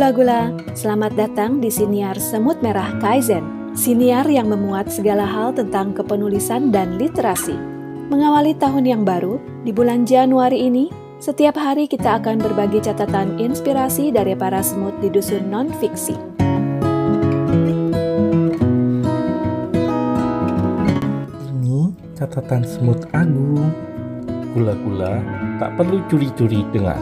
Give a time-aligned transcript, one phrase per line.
[0.00, 3.44] Gula-gula, selamat datang di Siniar Semut Merah Kaizen.
[3.76, 7.52] Siniar yang memuat segala hal tentang kepenulisan dan literasi.
[8.08, 10.88] Mengawali tahun yang baru, di bulan Januari ini,
[11.20, 16.16] setiap hari kita akan berbagi catatan inspirasi dari para semut di dusun non-fiksi.
[21.44, 23.68] Ini catatan semut agung.
[24.56, 25.20] Gula-gula
[25.60, 26.96] tak perlu curi-curi dengar,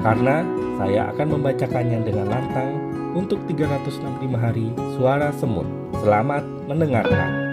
[0.00, 0.40] karena
[0.80, 2.72] saya akan membacakannya dengan lantang
[3.12, 5.68] untuk 365 hari suara semut.
[6.00, 7.52] Selamat mendengarkan.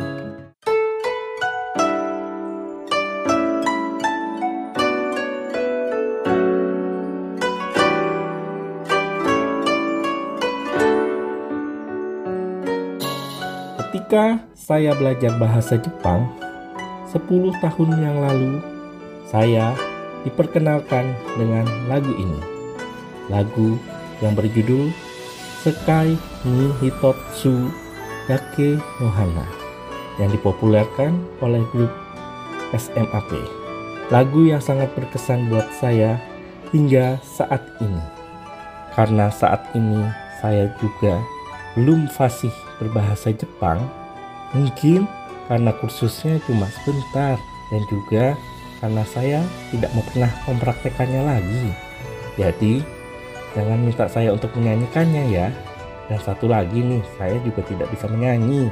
[13.90, 16.26] Ketika saya belajar bahasa Jepang
[17.12, 18.63] 10 tahun yang lalu,
[19.29, 19.76] saya
[20.27, 22.59] diperkenalkan dengan lagu ini
[23.29, 23.77] lagu
[24.20, 24.91] yang berjudul
[25.59, 26.15] Sekai
[26.48, 27.67] ni Hitotsu
[28.25, 29.43] Dake Nohana
[30.20, 31.91] yang dipopulerkan oleh grup
[32.71, 33.31] SMAP.
[34.07, 36.15] Lagu yang sangat berkesan buat saya
[36.71, 38.03] hingga saat ini.
[38.95, 39.99] Karena saat ini
[40.40, 41.20] saya juga
[41.75, 43.84] belum fasih berbahasa Jepang,
[44.55, 45.07] mungkin
[45.51, 47.35] karena kursusnya cuma sebentar
[47.67, 48.35] dan juga
[48.80, 49.40] karena saya
[49.72, 51.63] tidak mau pernah mempraktekannya lagi.
[52.40, 52.74] Jadi,
[53.58, 55.48] Jangan minta saya untuk menyanyikannya ya.
[56.10, 58.70] Dan satu lagi nih, saya juga tidak bisa menyanyi.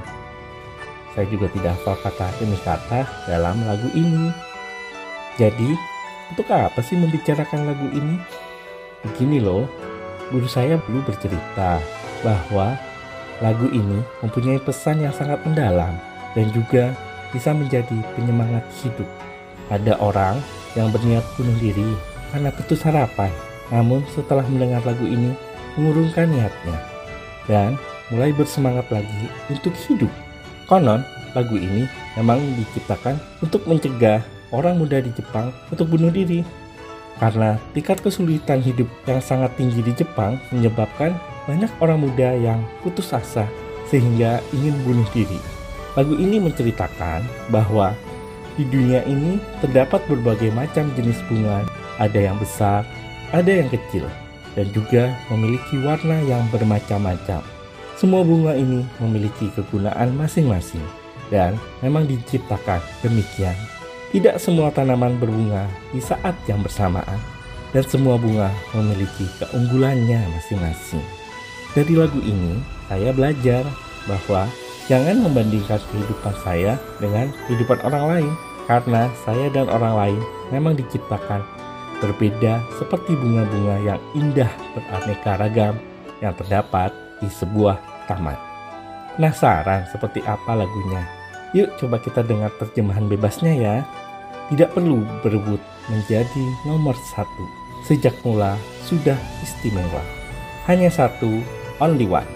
[1.13, 4.29] Saya juga tidak hafal kata demi kata dalam lagu ini.
[5.37, 5.73] Jadi,
[6.33, 8.17] untuk apa sih membicarakan lagu ini?
[9.05, 9.69] Begini loh,
[10.33, 11.81] guru saya dulu bercerita
[12.25, 12.73] bahwa
[13.41, 15.93] lagu ini mempunyai pesan yang sangat mendalam
[16.33, 16.93] dan juga
[17.29, 19.05] bisa menjadi penyemangat hidup.
[19.67, 20.39] Ada orang
[20.73, 21.89] yang berniat bunuh diri
[22.31, 23.31] karena putus harapan
[23.71, 25.35] namun setelah mendengar lagu ini,
[25.75, 26.77] mengurungkan niatnya
[27.45, 27.75] dan
[28.07, 30.11] mulai bersemangat lagi untuk hidup.
[30.67, 31.03] Konon,
[31.35, 36.43] lagu ini memang diciptakan untuk mencegah orang muda di Jepang untuk bunuh diri.
[37.17, 41.17] Karena tingkat kesulitan hidup yang sangat tinggi di Jepang menyebabkan
[41.49, 43.49] banyak orang muda yang putus asa
[43.89, 45.39] sehingga ingin bunuh diri.
[45.97, 47.97] Lagu ini menceritakan bahwa
[48.57, 51.61] di dunia ini terdapat berbagai macam jenis bunga,
[52.01, 52.81] ada yang besar,
[53.29, 54.09] ada yang kecil
[54.57, 57.45] dan juga memiliki warna yang bermacam-macam.
[57.93, 60.81] Semua bunga ini memiliki kegunaan masing-masing
[61.29, 61.53] dan
[61.85, 63.53] memang diciptakan demikian.
[64.09, 67.21] Tidak semua tanaman berbunga di saat yang bersamaan
[67.75, 71.03] dan semua bunga memiliki keunggulannya masing-masing.
[71.77, 72.57] Dari lagu ini,
[72.89, 73.61] saya belajar
[74.07, 74.47] bahwa
[74.87, 78.31] jangan membandingkan kehidupan saya dengan kehidupan orang lain
[78.67, 81.39] karena saya dan orang lain memang diciptakan
[82.03, 85.75] berbeda seperti bunga-bunga yang indah beraneka ragam
[86.21, 88.37] yang terdapat di sebuah taman.
[89.17, 91.01] Penasaran seperti apa lagunya?
[91.57, 93.75] Yuk coba kita dengar terjemahan bebasnya ya.
[94.53, 97.45] Tidak perlu berebut menjadi nomor satu.
[97.89, 98.53] Sejak mula
[98.85, 100.03] sudah istimewa.
[100.69, 101.41] Hanya satu,
[101.81, 102.27] only one.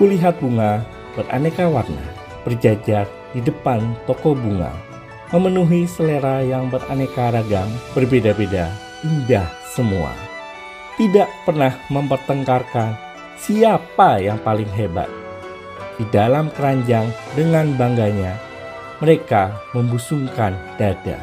[0.00, 0.82] Kulihat bunga
[1.14, 2.04] beraneka warna
[2.44, 4.72] berjajar di depan toko bunga
[5.34, 8.70] memenuhi selera yang beraneka ragam berbeda-beda
[9.02, 10.14] indah semua.
[10.96, 12.96] Tidak pernah mempertengkarkan
[13.36, 15.10] siapa yang paling hebat.
[15.96, 18.36] Di dalam keranjang dengan bangganya,
[19.00, 21.20] mereka membusungkan dada.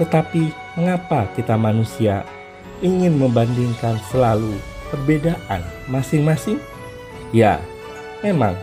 [0.00, 2.24] Tetapi mengapa kita manusia
[2.80, 4.56] ingin membandingkan selalu
[4.88, 5.60] perbedaan
[5.92, 6.56] masing-masing?
[7.36, 7.60] Ya,
[8.24, 8.56] memang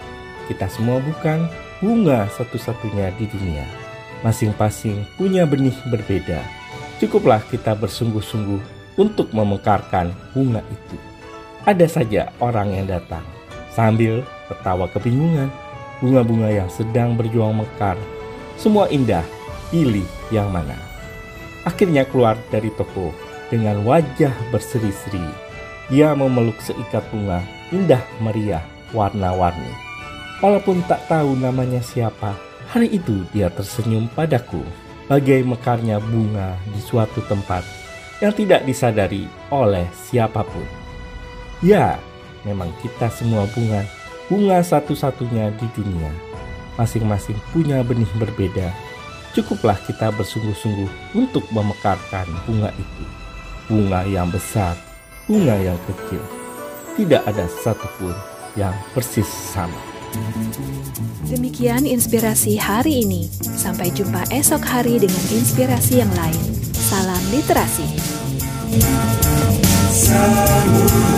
[0.49, 1.45] kita semua bukan
[1.77, 3.86] bunga satu-satunya di dunia.
[4.25, 6.41] Masing-masing punya benih berbeda
[6.97, 8.57] Cukuplah kita bersungguh-sungguh
[8.97, 10.97] untuk memekarkan bunga itu.
[11.61, 13.21] Ada saja orang yang datang
[13.69, 15.53] sambil tertawa kebingungan.
[16.01, 17.97] Bunga-bunga yang sedang berjuang mekar,
[18.57, 19.25] semua indah,
[19.69, 20.77] pilih yang mana.
[21.65, 23.13] Akhirnya keluar dari toko
[23.49, 25.21] dengan wajah berseri-seri.
[25.93, 29.73] Dia memeluk seikat bunga indah meriah warna-warni.
[30.41, 32.37] Walaupun tak tahu namanya siapa,
[32.67, 34.59] hari itu dia tersenyum padaku
[35.07, 37.63] bagai mekarnya bunga di suatu tempat
[38.19, 40.67] yang tidak disadari oleh siapa pun.
[41.63, 41.97] Ya,
[42.43, 43.87] memang kita semua bunga,
[44.27, 46.11] bunga satu-satunya di dunia.
[46.77, 48.69] Masing-masing punya benih berbeda.
[49.33, 53.05] Cukuplah kita bersungguh-sungguh untuk memekarkan bunga itu.
[53.69, 54.77] Bunga yang besar,
[55.25, 56.21] bunga yang kecil.
[56.97, 58.13] Tidak ada satupun
[58.57, 59.96] yang persis sama.
[61.27, 63.27] Demikian inspirasi hari ini.
[63.41, 66.43] Sampai jumpa esok hari dengan inspirasi yang lain.
[66.71, 67.87] Salam literasi.
[70.07, 71.16] Merah